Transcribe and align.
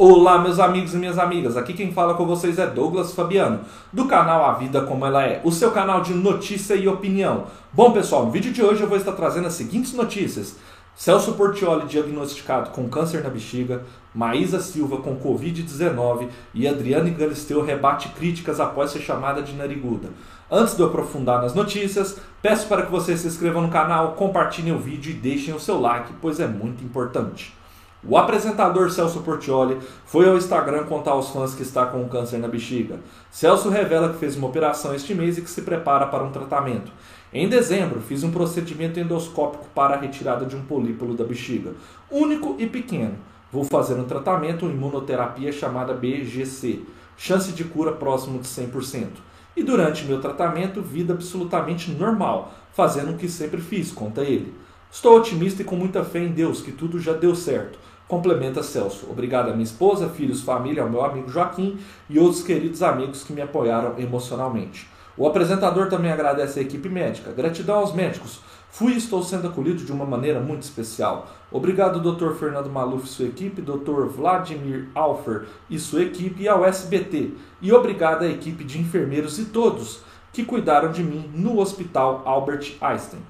Olá, 0.00 0.38
meus 0.38 0.60
amigos 0.60 0.94
e 0.94 0.96
minhas 0.96 1.18
amigas. 1.18 1.56
Aqui 1.56 1.72
quem 1.74 1.92
fala 1.92 2.14
com 2.14 2.24
vocês 2.24 2.56
é 2.56 2.64
Douglas 2.68 3.12
Fabiano, 3.14 3.62
do 3.92 4.04
canal 4.04 4.44
A 4.44 4.52
Vida 4.52 4.82
Como 4.82 5.04
Ela 5.04 5.24
É, 5.24 5.40
o 5.42 5.50
seu 5.50 5.72
canal 5.72 6.02
de 6.02 6.14
notícia 6.14 6.76
e 6.76 6.86
opinião. 6.86 7.46
Bom, 7.72 7.90
pessoal, 7.90 8.24
no 8.24 8.30
vídeo 8.30 8.52
de 8.52 8.62
hoje 8.62 8.80
eu 8.80 8.88
vou 8.88 8.96
estar 8.96 9.10
trazendo 9.10 9.48
as 9.48 9.54
seguintes 9.54 9.94
notícias: 9.94 10.54
Celso 10.94 11.32
Portioli 11.32 11.86
diagnosticado 11.86 12.70
com 12.70 12.88
câncer 12.88 13.24
na 13.24 13.28
bexiga, 13.28 13.82
Maísa 14.14 14.60
Silva 14.60 14.98
com 14.98 15.18
Covid-19 15.18 16.28
e 16.54 16.68
Adriane 16.68 17.10
Galisteu 17.10 17.64
rebate 17.64 18.10
críticas 18.10 18.60
após 18.60 18.92
ser 18.92 19.00
chamada 19.00 19.42
de 19.42 19.52
nariguda. 19.54 20.10
Antes 20.48 20.76
de 20.76 20.80
eu 20.80 20.86
aprofundar 20.86 21.42
nas 21.42 21.54
notícias, 21.54 22.20
peço 22.40 22.68
para 22.68 22.82
que 22.82 22.92
vocês 22.92 23.18
se 23.18 23.26
inscrevam 23.26 23.62
no 23.62 23.68
canal, 23.68 24.12
compartilhem 24.12 24.72
o 24.72 24.78
vídeo 24.78 25.10
e 25.10 25.14
deixem 25.14 25.52
o 25.52 25.58
seu 25.58 25.80
like, 25.80 26.12
pois 26.20 26.38
é 26.38 26.46
muito 26.46 26.84
importante. 26.84 27.57
O 28.06 28.16
apresentador 28.16 28.92
Celso 28.92 29.22
Portioli 29.22 29.76
foi 30.06 30.28
ao 30.28 30.36
Instagram 30.36 30.84
contar 30.84 31.10
aos 31.10 31.30
fãs 31.30 31.52
que 31.52 31.62
está 31.62 31.84
com 31.84 32.08
câncer 32.08 32.38
na 32.38 32.46
bexiga. 32.46 33.00
Celso 33.28 33.68
revela 33.68 34.10
que 34.10 34.18
fez 34.18 34.36
uma 34.36 34.46
operação 34.46 34.94
este 34.94 35.12
mês 35.14 35.36
e 35.36 35.42
que 35.42 35.50
se 35.50 35.62
prepara 35.62 36.06
para 36.06 36.22
um 36.22 36.30
tratamento. 36.30 36.92
Em 37.32 37.48
dezembro, 37.48 38.00
fiz 38.00 38.22
um 38.22 38.30
procedimento 38.30 39.00
endoscópico 39.00 39.66
para 39.74 39.96
a 39.96 39.98
retirada 39.98 40.46
de 40.46 40.54
um 40.54 40.62
polípulo 40.62 41.14
da 41.14 41.24
bexiga, 41.24 41.72
único 42.08 42.54
e 42.58 42.68
pequeno. 42.68 43.16
Vou 43.50 43.64
fazer 43.64 43.94
um 43.94 44.04
tratamento 44.04 44.66
imunoterapia 44.66 45.50
chamada 45.50 45.92
BGC, 45.92 46.82
chance 47.16 47.50
de 47.50 47.64
cura 47.64 47.90
próximo 47.90 48.38
de 48.38 48.46
100%. 48.46 49.08
E 49.56 49.62
durante 49.64 50.04
meu 50.04 50.20
tratamento, 50.20 50.80
vida 50.80 51.14
absolutamente 51.14 51.90
normal, 51.90 52.54
fazendo 52.72 53.10
o 53.10 53.16
que 53.16 53.28
sempre 53.28 53.60
fiz, 53.60 53.90
conta 53.90 54.22
ele. 54.22 54.54
Estou 54.90 55.16
otimista 55.16 55.62
e 55.62 55.64
com 55.64 55.76
muita 55.76 56.02
fé 56.02 56.20
em 56.20 56.32
Deus 56.32 56.62
que 56.62 56.72
tudo 56.72 56.98
já 56.98 57.12
deu 57.12 57.34
certo. 57.34 57.78
Complementa 58.08 58.62
Celso. 58.62 59.06
Obrigado 59.10 59.50
a 59.50 59.52
minha 59.52 59.64
esposa, 59.64 60.08
filhos, 60.08 60.40
família, 60.40 60.82
ao 60.82 60.88
meu 60.88 61.04
amigo 61.04 61.28
Joaquim 61.28 61.78
e 62.08 62.18
outros 62.18 62.42
queridos 62.42 62.82
amigos 62.82 63.22
que 63.22 63.34
me 63.34 63.42
apoiaram 63.42 63.98
emocionalmente. 63.98 64.88
O 65.14 65.26
apresentador 65.26 65.90
também 65.90 66.10
agradece 66.10 66.58
a 66.58 66.62
equipe 66.62 66.88
médica. 66.88 67.32
Gratidão 67.32 67.80
aos 67.80 67.92
médicos. 67.92 68.40
Fui 68.70 68.94
e 68.94 68.96
estou 68.96 69.22
sendo 69.22 69.48
acolhido 69.48 69.84
de 69.84 69.92
uma 69.92 70.06
maneira 70.06 70.40
muito 70.40 70.62
especial. 70.62 71.28
Obrigado, 71.50 72.00
Dr. 72.00 72.32
Fernando 72.34 72.70
Maluf 72.70 73.04
e 73.04 73.08
sua 73.08 73.26
equipe, 73.26 73.60
Dr. 73.60 74.06
Vladimir 74.06 74.88
Alfer 74.94 75.46
e 75.68 75.78
sua 75.78 76.02
equipe 76.02 76.44
e 76.44 76.48
ao 76.48 76.64
SBT. 76.64 77.32
E 77.60 77.72
obrigado 77.72 78.22
à 78.22 78.28
equipe 78.28 78.64
de 78.64 78.78
enfermeiros 78.78 79.38
e 79.38 79.46
todos 79.46 80.00
que 80.32 80.44
cuidaram 80.44 80.92
de 80.92 81.02
mim 81.02 81.30
no 81.34 81.58
Hospital 81.58 82.22
Albert 82.24 82.76
Einstein. 82.80 83.20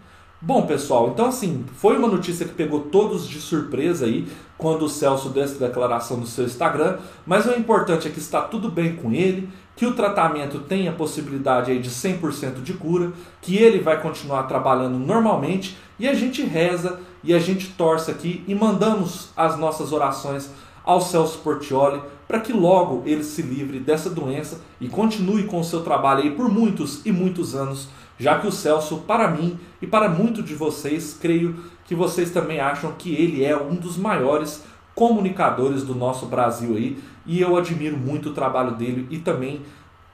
Bom, 0.41 0.67
pessoal, 0.67 1.09
então 1.09 1.27
assim, 1.27 1.65
foi 1.75 1.99
uma 1.99 2.07
notícia 2.07 2.47
que 2.47 2.55
pegou 2.55 2.83
todos 2.83 3.27
de 3.27 3.41
surpresa 3.41 4.07
aí 4.07 4.29
quando 4.57 4.85
o 4.85 4.89
Celso 4.89 5.31
deu 5.31 5.43
essa 5.43 5.59
declaração 5.59 6.17
no 6.17 6.29
seu 6.29 6.45
Instagram, 6.45 6.99
mas 7.27 7.45
o 7.47 7.59
importante 7.59 8.07
é 8.07 8.11
que 8.11 8.21
está 8.21 8.43
tudo 8.43 8.71
bem 8.71 8.95
com 8.95 9.13
ele, 9.13 9.49
que 9.75 9.85
o 9.85 9.95
tratamento 9.95 10.61
tem 10.61 10.87
a 10.87 10.93
possibilidade 10.93 11.73
aí 11.73 11.81
de 11.81 11.91
100% 11.91 12.63
de 12.63 12.73
cura, 12.75 13.13
que 13.43 13.57
ele 13.57 13.81
vai 13.81 14.01
continuar 14.01 14.45
trabalhando 14.45 14.97
normalmente 14.97 15.77
e 15.99 16.07
a 16.07 16.15
gente 16.15 16.45
reza 16.45 17.01
e 17.25 17.35
a 17.35 17.41
gente 17.41 17.71
torce 17.71 18.09
aqui 18.09 18.45
e 18.47 18.55
mandamos 18.55 19.31
as 19.37 19.59
nossas 19.59 19.91
orações 19.91 20.51
ao 20.89 21.03
Celso 21.03 21.41
Portioli 21.41 22.01
para 22.27 22.41
que 22.41 22.51
logo 22.51 23.03
ele 23.05 23.23
se 23.23 23.43
livre 23.43 23.79
dessa 23.79 24.09
doença 24.09 24.63
e 24.81 24.89
continue 24.89 25.45
com 25.45 25.61
o 25.61 25.65
seu 25.65 25.83
trabalho 25.83 26.23
aí 26.23 26.31
por 26.31 26.49
muitos 26.49 27.05
e 27.05 27.13
muitos 27.13 27.55
anos 27.55 27.91
já 28.19 28.39
que 28.39 28.47
o 28.47 28.53
Celso, 28.53 28.99
para 29.07 29.29
mim 29.29 29.59
e 29.81 29.87
para 29.87 30.09
muitos 30.09 30.45
de 30.45 30.55
vocês, 30.55 31.17
creio 31.21 31.57
que 31.85 31.95
vocês 31.95 32.31
também 32.31 32.59
acham 32.59 32.93
que 32.93 33.15
ele 33.15 33.45
é 33.45 33.57
um 33.57 33.75
dos 33.75 33.97
maiores 33.97 34.65
comunicadores 34.95 35.85
do 35.85 35.95
nosso 35.95 36.27
Brasil 36.27 36.75
aí, 36.75 36.99
e 37.25 37.41
eu 37.41 37.57
admiro 37.57 37.97
muito 37.97 38.31
o 38.31 38.35
trabalho 38.35 38.73
dele 38.73 39.07
e 39.11 39.19
também 39.19 39.63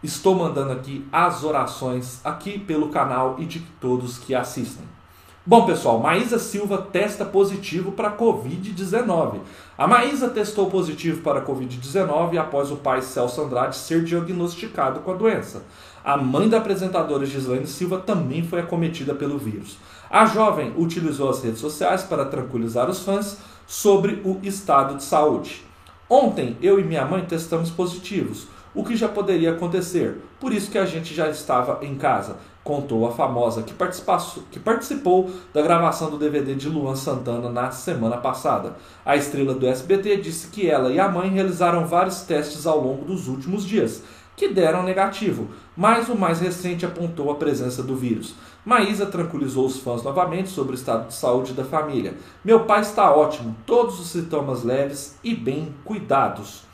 estou 0.02 0.34
mandando 0.34 0.72
aqui 0.72 1.06
as 1.10 1.42
orações 1.42 2.20
aqui 2.22 2.58
pelo 2.58 2.90
canal 2.90 3.36
e 3.38 3.46
de 3.46 3.60
todos 3.80 4.18
que 4.18 4.34
assistem. 4.34 4.84
Bom, 5.46 5.66
pessoal, 5.66 5.98
Maísa 5.98 6.38
Silva 6.38 6.78
testa 6.78 7.22
positivo 7.22 7.92
para 7.92 8.16
Covid-19. 8.16 9.40
A 9.76 9.86
Maísa 9.86 10.30
testou 10.30 10.70
positivo 10.70 11.20
para 11.20 11.44
Covid-19 11.44 12.38
após 12.38 12.70
o 12.70 12.76
pai 12.76 13.02
Celso 13.02 13.42
Andrade 13.42 13.76
ser 13.76 14.02
diagnosticado 14.04 15.00
com 15.00 15.12
a 15.12 15.14
doença. 15.14 15.62
A 16.02 16.16
mãe 16.16 16.48
da 16.48 16.56
apresentadora 16.56 17.26
Gislaine 17.26 17.66
Silva 17.66 17.98
também 17.98 18.42
foi 18.42 18.60
acometida 18.60 19.14
pelo 19.14 19.36
vírus. 19.36 19.76
A 20.08 20.24
jovem 20.24 20.72
utilizou 20.78 21.28
as 21.28 21.44
redes 21.44 21.60
sociais 21.60 22.02
para 22.02 22.24
tranquilizar 22.24 22.88
os 22.88 23.00
fãs 23.00 23.36
sobre 23.66 24.22
o 24.24 24.38
estado 24.42 24.96
de 24.96 25.04
saúde. 25.04 25.62
Ontem, 26.08 26.56
eu 26.62 26.80
e 26.80 26.84
minha 26.84 27.04
mãe 27.04 27.22
testamos 27.22 27.70
positivos 27.70 28.46
o 28.74 28.84
que 28.84 28.96
já 28.96 29.08
poderia 29.08 29.52
acontecer. 29.52 30.16
Por 30.40 30.52
isso 30.52 30.70
que 30.70 30.78
a 30.78 30.84
gente 30.84 31.14
já 31.14 31.28
estava 31.28 31.84
em 31.84 31.94
casa, 31.94 32.36
contou 32.64 33.06
a 33.06 33.12
famosa 33.12 33.62
que, 33.62 33.74
que 34.50 34.58
participou 34.58 35.30
da 35.52 35.62
gravação 35.62 36.10
do 36.10 36.18
DVD 36.18 36.54
de 36.54 36.68
Luan 36.68 36.96
Santana 36.96 37.50
na 37.50 37.70
semana 37.70 38.16
passada. 38.16 38.76
A 39.04 39.16
estrela 39.16 39.54
do 39.54 39.66
SBT 39.66 40.16
disse 40.16 40.48
que 40.48 40.68
ela 40.68 40.90
e 40.90 40.98
a 40.98 41.08
mãe 41.08 41.28
realizaram 41.28 41.86
vários 41.86 42.22
testes 42.22 42.66
ao 42.66 42.80
longo 42.80 43.04
dos 43.04 43.28
últimos 43.28 43.64
dias, 43.64 44.02
que 44.36 44.48
deram 44.48 44.82
negativo, 44.82 45.48
mas 45.76 46.08
o 46.08 46.16
mais 46.16 46.40
recente 46.40 46.84
apontou 46.84 47.30
a 47.30 47.36
presença 47.36 47.82
do 47.82 47.94
vírus. 47.94 48.34
Maísa 48.64 49.06
tranquilizou 49.06 49.66
os 49.66 49.78
fãs 49.78 50.02
novamente 50.02 50.48
sobre 50.48 50.72
o 50.72 50.74
estado 50.74 51.08
de 51.08 51.14
saúde 51.14 51.52
da 51.52 51.64
família. 51.64 52.14
Meu 52.44 52.64
pai 52.64 52.80
está 52.80 53.14
ótimo, 53.14 53.54
todos 53.66 54.00
os 54.00 54.08
sintomas 54.08 54.64
leves 54.64 55.16
e 55.22 55.34
bem 55.34 55.72
cuidados. 55.84 56.64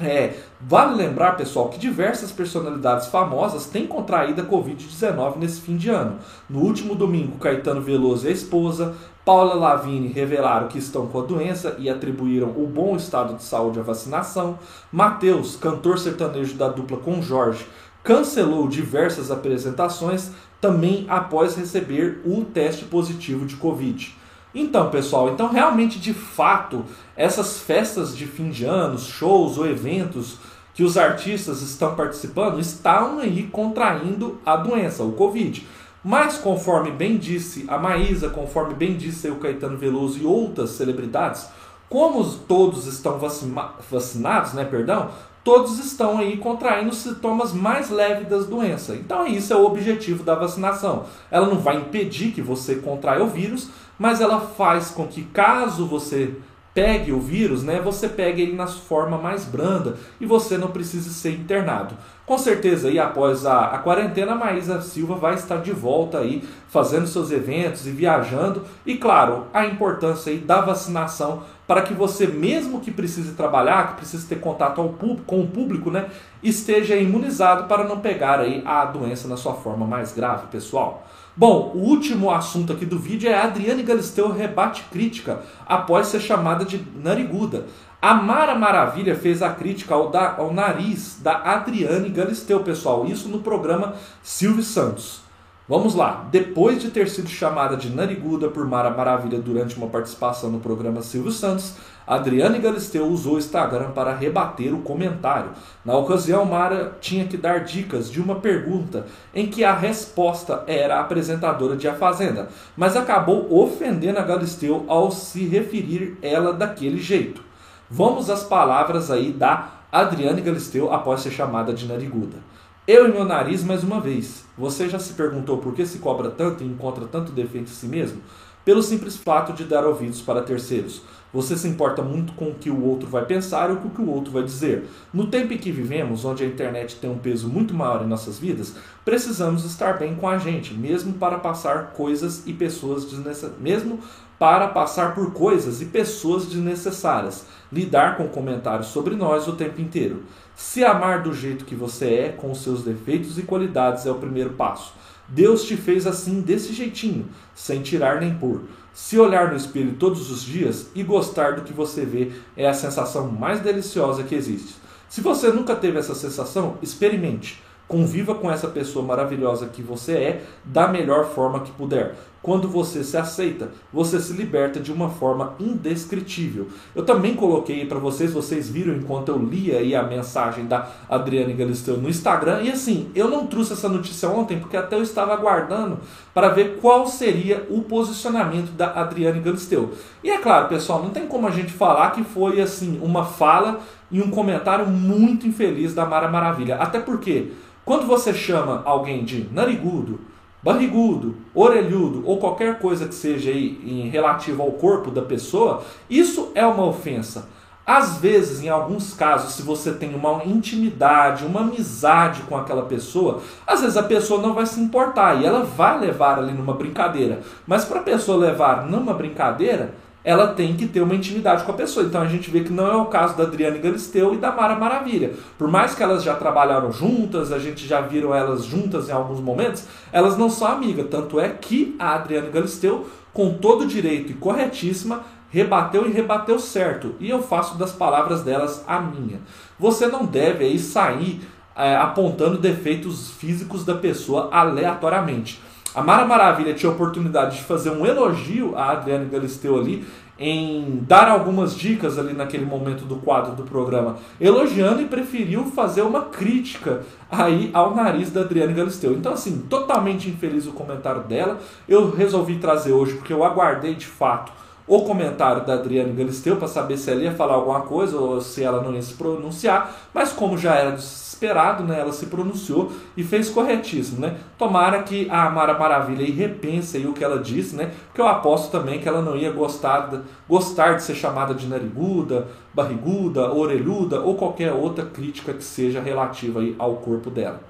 É, 0.00 0.36
vale 0.58 0.94
lembrar, 0.94 1.36
pessoal, 1.36 1.68
que 1.68 1.78
diversas 1.78 2.32
personalidades 2.32 3.08
famosas 3.08 3.66
têm 3.66 3.86
contraído 3.86 4.40
a 4.40 4.44
Covid-19 4.44 5.36
nesse 5.36 5.60
fim 5.60 5.76
de 5.76 5.90
ano. 5.90 6.18
No 6.48 6.60
último 6.60 6.94
domingo, 6.94 7.38
Caetano 7.38 7.82
Veloso 7.82 8.26
e 8.26 8.30
a 8.30 8.32
esposa, 8.32 8.94
Paula 9.22 9.54
Lavigne, 9.54 10.08
revelaram 10.08 10.68
que 10.68 10.78
estão 10.78 11.06
com 11.06 11.20
a 11.20 11.24
doença 11.24 11.76
e 11.78 11.90
atribuíram 11.90 12.54
o 12.56 12.66
bom 12.66 12.96
estado 12.96 13.36
de 13.36 13.42
saúde 13.42 13.80
à 13.80 13.82
vacinação. 13.82 14.58
Mateus, 14.90 15.56
cantor 15.56 15.98
sertanejo 15.98 16.54
da 16.54 16.68
dupla 16.68 16.96
com 16.96 17.20
Jorge, 17.20 17.66
cancelou 18.02 18.66
diversas 18.68 19.30
apresentações 19.30 20.30
também 20.58 21.04
após 21.08 21.54
receber 21.54 22.22
um 22.24 22.42
teste 22.42 22.86
positivo 22.86 23.44
de 23.44 23.56
Covid. 23.56 24.21
Então, 24.54 24.90
pessoal, 24.90 25.30
então 25.30 25.48
realmente 25.48 25.98
de 25.98 26.12
fato, 26.12 26.84
essas 27.16 27.60
festas 27.60 28.16
de 28.16 28.26
fim 28.26 28.50
de 28.50 28.64
ano, 28.64 28.98
shows 28.98 29.56
ou 29.56 29.66
eventos 29.66 30.36
que 30.74 30.82
os 30.82 30.96
artistas 30.96 31.62
estão 31.62 31.94
participando 31.94 32.58
estão 32.60 33.18
aí 33.18 33.44
contraindo 33.44 34.38
a 34.44 34.56
doença, 34.56 35.02
o 35.02 35.12
Covid. 35.12 35.66
Mas 36.04 36.36
conforme 36.36 36.90
bem 36.90 37.16
disse 37.16 37.64
a 37.68 37.78
Maísa, 37.78 38.28
conforme 38.28 38.74
bem 38.74 38.96
disse 38.96 39.28
o 39.28 39.36
Caetano 39.36 39.78
Veloso 39.78 40.18
e 40.18 40.26
outras 40.26 40.70
celebridades, 40.70 41.46
como 41.88 42.24
todos 42.24 42.86
estão 42.86 43.18
vacinados, 43.18 44.54
né, 44.54 44.64
perdão, 44.64 45.10
todos 45.44 45.78
estão 45.78 46.18
aí 46.18 46.36
contraindo 46.38 46.94
sintomas 46.94 47.52
mais 47.52 47.90
leves 47.90 48.28
das 48.28 48.46
doenças. 48.46 48.96
Então 48.96 49.26
isso 49.26 49.52
é 49.52 49.56
o 49.56 49.66
objetivo 49.66 50.24
da 50.24 50.34
vacinação. 50.34 51.04
Ela 51.30 51.46
não 51.46 51.58
vai 51.58 51.76
impedir 51.76 52.32
que 52.32 52.40
você 52.40 52.76
contraia 52.76 53.22
o 53.22 53.28
vírus, 53.28 53.68
mas 53.98 54.20
ela 54.20 54.40
faz 54.40 54.90
com 54.90 55.06
que 55.06 55.22
caso 55.24 55.86
você 55.86 56.34
pegue 56.74 57.12
o 57.12 57.20
vírus, 57.20 57.62
né, 57.62 57.80
você 57.80 58.08
pegue 58.08 58.40
ele 58.40 58.56
na 58.56 58.66
forma 58.66 59.18
mais 59.18 59.44
branda 59.44 59.96
e 60.20 60.24
você 60.24 60.56
não 60.56 60.68
precise 60.68 61.12
ser 61.12 61.32
internado. 61.32 61.94
Com 62.24 62.38
certeza 62.38 62.88
aí 62.88 62.98
após 62.98 63.44
a, 63.44 63.66
a 63.66 63.78
quarentena, 63.78 64.32
a 64.32 64.36
Maísa 64.36 64.80
Silva 64.80 65.16
vai 65.16 65.34
estar 65.34 65.58
de 65.58 65.72
volta 65.72 66.18
aí 66.18 66.42
fazendo 66.68 67.06
seus 67.06 67.30
eventos 67.30 67.86
e 67.86 67.90
viajando 67.90 68.62
e 68.86 68.96
claro, 68.96 69.46
a 69.52 69.66
importância 69.66 70.32
aí 70.32 70.38
da 70.38 70.62
vacinação 70.62 71.42
para 71.66 71.82
que 71.82 71.92
você 71.92 72.26
mesmo 72.26 72.80
que 72.80 72.90
precise 72.90 73.32
trabalhar, 73.32 73.88
que 73.88 73.96
precise 73.96 74.26
ter 74.26 74.40
contato 74.40 74.80
ao 74.80 74.90
público, 74.90 75.24
com 75.26 75.42
o 75.42 75.46
público, 75.46 75.90
né, 75.90 76.06
esteja 76.42 76.96
imunizado 76.96 77.64
para 77.64 77.84
não 77.84 78.00
pegar 78.00 78.40
aí 78.40 78.62
a 78.64 78.84
doença 78.86 79.28
na 79.28 79.36
sua 79.36 79.54
forma 79.54 79.86
mais 79.86 80.12
grave, 80.12 80.46
pessoal. 80.46 81.06
Bom, 81.34 81.72
o 81.74 81.78
último 81.78 82.30
assunto 82.30 82.74
aqui 82.74 82.84
do 82.84 82.98
vídeo 82.98 83.30
é 83.30 83.34
a 83.34 83.44
Adriane 83.44 83.82
Galisteu 83.82 84.30
rebate 84.30 84.84
crítica 84.92 85.40
após 85.66 86.08
ser 86.08 86.20
chamada 86.20 86.62
de 86.62 86.84
nariguda. 86.94 87.64
A 88.02 88.12
Mara 88.12 88.54
Maravilha 88.54 89.16
fez 89.16 89.40
a 89.40 89.48
crítica 89.50 89.94
ao, 89.94 90.10
da, 90.10 90.36
ao 90.36 90.52
nariz 90.52 91.18
da 91.22 91.36
Adriane 91.38 92.10
Galisteu, 92.10 92.60
pessoal. 92.60 93.06
Isso 93.06 93.30
no 93.30 93.38
programa 93.38 93.94
Silvio 94.22 94.62
Santos. 94.62 95.21
Vamos 95.68 95.94
lá. 95.94 96.26
Depois 96.30 96.82
de 96.82 96.90
ter 96.90 97.08
sido 97.08 97.28
chamada 97.28 97.76
de 97.76 97.88
nariguda 97.88 98.48
por 98.48 98.66
Mara 98.66 98.90
Maravilha 98.90 99.38
durante 99.38 99.76
uma 99.76 99.86
participação 99.86 100.50
no 100.50 100.58
programa 100.58 101.02
Silvio 101.02 101.30
Santos, 101.30 101.74
Adriane 102.04 102.58
Galisteu 102.58 103.06
usou 103.06 103.36
o 103.36 103.38
Instagram 103.38 103.92
para 103.92 104.12
rebater 104.12 104.74
o 104.74 104.80
comentário. 104.80 105.52
Na 105.84 105.96
ocasião, 105.96 106.44
Mara 106.44 106.96
tinha 107.00 107.28
que 107.28 107.36
dar 107.36 107.60
dicas 107.60 108.10
de 108.10 108.20
uma 108.20 108.40
pergunta 108.40 109.06
em 109.32 109.46
que 109.46 109.62
a 109.62 109.72
resposta 109.72 110.64
era 110.66 110.96
a 110.96 111.00
apresentadora 111.00 111.76
de 111.76 111.86
A 111.86 111.94
Fazenda, 111.94 112.48
mas 112.76 112.96
acabou 112.96 113.46
ofendendo 113.48 114.18
a 114.18 114.22
Galisteu 114.22 114.84
ao 114.88 115.12
se 115.12 115.46
referir 115.46 116.18
ela 116.20 116.52
daquele 116.52 116.98
jeito. 116.98 117.40
Vamos 117.88 118.28
às 118.28 118.42
palavras 118.42 119.12
aí 119.12 119.32
da 119.32 119.68
Adriane 119.92 120.40
Galisteu 120.40 120.92
após 120.92 121.20
ser 121.20 121.30
chamada 121.30 121.72
de 121.72 121.86
nariguda. 121.86 122.38
Eu 122.84 123.08
e 123.08 123.12
meu 123.12 123.24
nariz 123.24 123.62
mais 123.62 123.84
uma 123.84 124.00
vez. 124.00 124.44
Você 124.58 124.88
já 124.88 124.98
se 124.98 125.12
perguntou 125.12 125.58
por 125.58 125.72
que 125.72 125.86
se 125.86 125.98
cobra 125.98 126.28
tanto 126.28 126.64
e 126.64 126.66
encontra 126.66 127.06
tanto 127.06 127.30
defeito 127.30 127.70
em 127.70 127.74
si 127.74 127.86
mesmo? 127.86 128.20
Pelo 128.64 128.82
simples 128.82 129.16
fato 129.16 129.52
de 129.52 129.62
dar 129.62 129.86
ouvidos 129.86 130.20
para 130.20 130.42
terceiros. 130.42 131.00
Você 131.32 131.56
se 131.56 131.68
importa 131.68 132.02
muito 132.02 132.32
com 132.32 132.46
o 132.46 132.54
que 132.54 132.70
o 132.70 132.84
outro 132.84 133.08
vai 133.08 133.24
pensar 133.24 133.70
ou 133.70 133.76
com 133.76 133.86
o 133.86 133.90
que 133.92 134.02
o 134.02 134.10
outro 134.10 134.32
vai 134.32 134.42
dizer. 134.42 134.88
No 135.14 135.28
tempo 135.28 135.52
em 135.52 135.58
que 135.58 135.70
vivemos, 135.70 136.24
onde 136.24 136.42
a 136.42 136.46
internet 136.46 136.96
tem 136.96 137.08
um 137.08 137.18
peso 137.18 137.48
muito 137.48 137.72
maior 137.72 138.02
em 138.02 138.08
nossas 138.08 138.36
vidas, 138.36 138.74
precisamos 139.04 139.64
estar 139.64 139.96
bem 139.96 140.16
com 140.16 140.28
a 140.28 140.36
gente, 140.36 140.74
mesmo 140.74 141.12
para 141.12 141.38
passar 141.38 141.92
coisas 141.92 142.42
e 142.46 142.52
pessoas 142.52 143.04
desnecessárias, 143.04 143.60
mesmo 143.60 144.00
para 144.42 144.66
passar 144.66 145.14
por 145.14 145.32
coisas 145.32 145.80
e 145.80 145.84
pessoas 145.84 146.46
desnecessárias, 146.46 147.46
lidar 147.72 148.16
com 148.16 148.26
comentários 148.26 148.88
sobre 148.88 149.14
nós 149.14 149.46
o 149.46 149.52
tempo 149.52 149.80
inteiro. 149.80 150.24
Se 150.56 150.84
amar 150.84 151.22
do 151.22 151.32
jeito 151.32 151.64
que 151.64 151.76
você 151.76 152.06
é, 152.06 152.28
com 152.30 152.50
os 152.50 152.60
seus 152.60 152.82
defeitos 152.82 153.38
e 153.38 153.44
qualidades, 153.44 154.04
é 154.04 154.10
o 154.10 154.16
primeiro 154.16 154.54
passo. 154.54 154.94
Deus 155.28 155.62
te 155.62 155.76
fez 155.76 156.08
assim, 156.08 156.40
desse 156.40 156.72
jeitinho, 156.72 157.28
sem 157.54 157.82
tirar 157.82 158.20
nem 158.20 158.34
pôr. 158.34 158.62
Se 158.92 159.16
olhar 159.16 159.48
no 159.48 159.56
espelho 159.56 159.94
todos 159.94 160.28
os 160.28 160.42
dias 160.42 160.90
e 160.92 161.04
gostar 161.04 161.52
do 161.52 161.62
que 161.62 161.72
você 161.72 162.04
vê 162.04 162.32
é 162.56 162.68
a 162.68 162.74
sensação 162.74 163.30
mais 163.30 163.60
deliciosa 163.60 164.24
que 164.24 164.34
existe. 164.34 164.74
Se 165.08 165.20
você 165.20 165.52
nunca 165.52 165.76
teve 165.76 166.00
essa 166.00 166.16
sensação, 166.16 166.78
experimente. 166.82 167.62
Conviva 167.86 168.34
com 168.34 168.50
essa 168.50 168.66
pessoa 168.66 169.04
maravilhosa 169.04 169.66
que 169.66 169.82
você 169.82 170.12
é 170.14 170.44
da 170.64 170.88
melhor 170.88 171.26
forma 171.26 171.60
que 171.60 171.70
puder. 171.70 172.16
Quando 172.42 172.66
você 172.66 173.04
se 173.04 173.16
aceita, 173.16 173.70
você 173.92 174.18
se 174.18 174.32
liberta 174.32 174.80
de 174.80 174.92
uma 174.92 175.08
forma 175.08 175.54
indescritível. 175.60 176.66
Eu 176.92 177.04
também 177.04 177.34
coloquei 177.34 177.86
para 177.86 178.00
vocês, 178.00 178.32
vocês 178.32 178.68
viram 178.68 178.94
enquanto 178.94 179.28
eu 179.28 179.38
lia 179.38 179.78
aí 179.78 179.94
a 179.94 180.02
mensagem 180.02 180.66
da 180.66 180.88
Adriane 181.08 181.52
Galisteu 181.52 181.96
no 181.96 182.08
Instagram. 182.08 182.62
E 182.62 182.70
assim, 182.70 183.10
eu 183.14 183.28
não 183.30 183.46
trouxe 183.46 183.74
essa 183.74 183.88
notícia 183.88 184.28
ontem 184.28 184.58
porque 184.58 184.76
até 184.76 184.96
eu 184.96 185.02
estava 185.02 185.32
aguardando 185.32 186.00
para 186.34 186.48
ver 186.48 186.78
qual 186.80 187.06
seria 187.06 187.64
o 187.70 187.82
posicionamento 187.82 188.72
da 188.72 188.90
Adriane 188.90 189.38
Galisteu. 189.38 189.92
E 190.24 190.28
é 190.28 190.38
claro, 190.38 190.68
pessoal, 190.68 191.00
não 191.00 191.10
tem 191.10 191.28
como 191.28 191.46
a 191.46 191.50
gente 191.52 191.72
falar 191.72 192.10
que 192.10 192.24
foi 192.24 192.60
assim 192.60 192.98
uma 193.00 193.24
fala 193.24 193.80
e 194.10 194.20
um 194.20 194.30
comentário 194.30 194.86
muito 194.88 195.46
infeliz 195.46 195.94
da 195.94 196.04
Mara 196.04 196.28
Maravilha. 196.28 196.74
Até 196.76 196.98
porque 196.98 197.52
quando 197.84 198.06
você 198.06 198.34
chama 198.34 198.82
alguém 198.84 199.24
de 199.24 199.48
narigudo, 199.52 200.20
barrigudo, 200.62 201.36
orelhudo 201.54 202.22
ou 202.24 202.38
qualquer 202.38 202.78
coisa 202.78 203.08
que 203.08 203.14
seja 203.14 203.50
aí 203.50 203.80
em 203.84 204.08
relativo 204.08 204.62
ao 204.62 204.72
corpo 204.72 205.10
da 205.10 205.22
pessoa, 205.22 205.82
isso 206.08 206.52
é 206.54 206.64
uma 206.64 206.86
ofensa. 206.86 207.48
Às 207.84 208.18
vezes, 208.18 208.62
em 208.62 208.68
alguns 208.68 209.12
casos, 209.12 209.54
se 209.54 209.62
você 209.62 209.92
tem 209.92 210.14
uma 210.14 210.44
intimidade, 210.44 211.44
uma 211.44 211.62
amizade 211.62 212.42
com 212.42 212.56
aquela 212.56 212.82
pessoa, 212.82 213.42
às 213.66 213.80
vezes 213.80 213.96
a 213.96 214.04
pessoa 214.04 214.40
não 214.40 214.54
vai 214.54 214.66
se 214.66 214.80
importar 214.80 215.40
e 215.40 215.44
ela 215.44 215.64
vai 215.64 215.98
levar 215.98 216.38
ali 216.38 216.52
numa 216.52 216.74
brincadeira. 216.74 217.40
Mas 217.66 217.84
para 217.84 217.98
a 217.98 218.04
pessoa 218.04 218.38
levar 218.38 218.86
numa 218.86 219.12
brincadeira, 219.12 219.94
ela 220.24 220.48
tem 220.48 220.76
que 220.76 220.86
ter 220.86 221.00
uma 221.00 221.14
intimidade 221.14 221.64
com 221.64 221.72
a 221.72 221.74
pessoa. 221.74 222.06
Então 222.06 222.22
a 222.22 222.26
gente 222.26 222.50
vê 222.50 222.60
que 222.60 222.72
não 222.72 222.86
é 222.86 222.96
o 222.96 223.06
caso 223.06 223.36
da 223.36 223.44
Adriane 223.44 223.78
Galisteu 223.78 224.34
e 224.34 224.38
da 224.38 224.52
Mara 224.52 224.76
Maravilha. 224.76 225.32
Por 225.58 225.68
mais 225.68 225.94
que 225.94 226.02
elas 226.02 226.22
já 226.22 226.34
trabalharam 226.34 226.92
juntas, 226.92 227.52
a 227.52 227.58
gente 227.58 227.86
já 227.86 228.00
viram 228.00 228.34
elas 228.34 228.64
juntas 228.64 229.08
em 229.08 229.12
alguns 229.12 229.40
momentos, 229.40 229.84
elas 230.12 230.36
não 230.36 230.48
são 230.48 230.68
amigas. 230.68 231.08
Tanto 231.10 231.40
é 231.40 231.48
que 231.48 231.96
a 231.98 232.14
Adriane 232.14 232.50
Galisteu, 232.50 233.06
com 233.32 233.54
todo 233.54 233.86
direito 233.86 234.32
e 234.32 234.34
corretíssima, 234.34 235.22
rebateu 235.50 236.06
e 236.06 236.12
rebateu 236.12 236.58
certo. 236.58 237.14
E 237.20 237.28
eu 237.28 237.42
faço 237.42 237.76
das 237.76 237.92
palavras 237.92 238.42
delas 238.42 238.84
a 238.86 239.00
minha. 239.00 239.40
Você 239.78 240.06
não 240.06 240.24
deve 240.24 240.64
aí 240.64 240.78
sair 240.78 241.40
é, 241.76 241.96
apontando 241.96 242.58
defeitos 242.58 243.30
físicos 243.32 243.84
da 243.84 243.94
pessoa 243.94 244.48
aleatoriamente. 244.52 245.60
A 245.94 246.02
Mara 246.02 246.24
Maravilha 246.24 246.72
tinha 246.72 246.90
a 246.90 246.94
oportunidade 246.94 247.56
de 247.56 247.64
fazer 247.64 247.90
um 247.90 248.06
elogio 248.06 248.74
a 248.74 248.92
Adriane 248.92 249.26
Galisteu 249.26 249.78
ali, 249.78 250.06
em 250.38 251.04
dar 251.06 251.28
algumas 251.28 251.76
dicas 251.76 252.18
ali 252.18 252.32
naquele 252.32 252.64
momento 252.64 253.04
do 253.04 253.16
quadro 253.16 253.52
do 253.52 253.62
programa, 253.62 254.16
elogiando 254.40 255.02
e 255.02 255.04
preferiu 255.04 255.66
fazer 255.66 256.00
uma 256.00 256.22
crítica 256.22 257.02
aí 257.30 257.70
ao 257.74 257.94
nariz 257.94 258.30
da 258.30 258.40
Adriane 258.40 258.72
Galisteu. 258.72 259.12
Então, 259.12 259.34
assim, 259.34 259.66
totalmente 259.68 260.30
infeliz 260.30 260.66
o 260.66 260.72
comentário 260.72 261.24
dela. 261.24 261.58
Eu 261.86 262.10
resolvi 262.10 262.56
trazer 262.56 262.92
hoje 262.92 263.14
porque 263.14 263.32
eu 263.32 263.44
aguardei 263.44 263.94
de 263.94 264.06
fato 264.06 264.50
o 264.86 265.02
comentário 265.02 265.64
da 265.64 265.74
Adriane 265.74 266.12
Galisteu 266.12 266.56
para 266.56 266.68
saber 266.68 266.96
se 266.96 267.10
ela 267.10 267.22
ia 267.22 267.32
falar 267.32 267.54
alguma 267.54 267.82
coisa 267.82 268.16
ou 268.18 268.40
se 268.40 268.64
ela 268.64 268.82
não 268.82 268.94
ia 268.94 269.02
se 269.02 269.14
pronunciar, 269.14 269.94
mas 270.12 270.32
como 270.32 270.58
já 270.58 270.74
era 270.74 270.96
esperado, 271.42 271.82
né, 271.82 271.98
ela 271.98 272.12
se 272.12 272.26
pronunciou 272.26 272.92
e 273.16 273.24
fez 273.24 273.50
corretíssimo, 273.50 274.20
né? 274.20 274.36
Tomara 274.56 275.02
que 275.02 275.28
a 275.28 275.50
Mara 275.50 275.76
Maravilha 275.76 276.24
aí 276.24 276.30
repense 276.30 276.96
aí 276.96 277.06
o 277.06 277.12
que 277.12 277.24
ela 277.24 277.40
disse, 277.40 277.74
né? 277.74 277.90
Porque 278.06 278.20
eu 278.20 278.28
aposto 278.28 278.70
também 278.70 279.00
que 279.00 279.08
ela 279.08 279.20
não 279.20 279.36
ia 279.36 279.50
gostar 279.50 280.08
de, 280.08 280.20
gostar 280.48 280.94
de 280.94 281.02
ser 281.02 281.16
chamada 281.16 281.52
de 281.52 281.66
nariguda, 281.66 282.46
barriguda, 282.72 283.52
orelhuda 283.52 284.20
ou 284.20 284.36
qualquer 284.36 284.72
outra 284.72 285.04
crítica 285.04 285.52
que 285.52 285.64
seja 285.64 286.00
relativa 286.00 286.60
aí 286.60 286.76
ao 286.78 286.96
corpo 286.96 287.28
dela. 287.28 287.60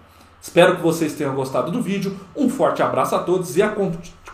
Espero 0.41 0.77
que 0.77 0.83
vocês 0.83 1.15
tenham 1.15 1.35
gostado 1.35 1.71
do 1.71 1.81
vídeo. 1.81 2.15
Um 2.37 2.51
forte 2.51 2.83
abraço 2.83 3.15
a 3.15 3.21
todos 3.21 3.57
e 3.57 3.63
a, 3.63 3.73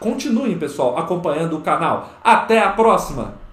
continuem, 0.00 0.58
pessoal, 0.58 0.98
acompanhando 0.98 1.56
o 1.56 1.60
canal. 1.60 2.10
Até 2.24 2.60
a 2.60 2.70
próxima! 2.70 3.47